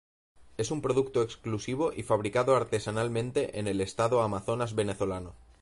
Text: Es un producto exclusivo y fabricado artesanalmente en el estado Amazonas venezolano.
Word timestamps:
Es 0.57 0.71
un 0.71 0.81
producto 0.81 1.21
exclusivo 1.21 1.93
y 1.93 2.01
fabricado 2.01 2.55
artesanalmente 2.55 3.59
en 3.59 3.67
el 3.67 3.81
estado 3.81 4.23
Amazonas 4.23 4.73
venezolano. 4.73 5.35